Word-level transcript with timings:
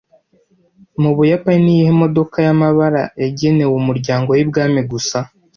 Mu 1.01 1.11
Buyapani 1.15 1.59
niyihe 1.63 1.91
modoka 2.01 2.37
yamabara 2.47 3.01
yagenewe 3.21 3.73
umuryango 3.81 4.29
wibwami 4.31 4.81
gusa 4.91 5.17